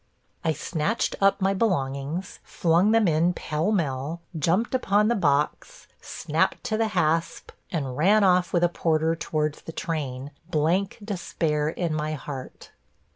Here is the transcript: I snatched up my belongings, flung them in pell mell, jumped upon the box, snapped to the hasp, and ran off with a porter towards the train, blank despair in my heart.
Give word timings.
I 0.43 0.51
snatched 0.53 1.15
up 1.21 1.41
my 1.41 1.53
belongings, 1.53 2.39
flung 2.43 2.89
them 2.89 3.07
in 3.07 3.33
pell 3.33 3.71
mell, 3.71 4.19
jumped 4.35 4.73
upon 4.73 5.09
the 5.09 5.15
box, 5.15 5.87
snapped 6.01 6.63
to 6.63 6.75
the 6.77 6.87
hasp, 6.97 7.51
and 7.71 7.95
ran 7.95 8.23
off 8.23 8.51
with 8.51 8.63
a 8.63 8.67
porter 8.67 9.15
towards 9.15 9.61
the 9.61 9.71
train, 9.71 10.31
blank 10.49 10.97
despair 11.03 11.69
in 11.69 11.93
my 11.93 12.13
heart. 12.13 12.71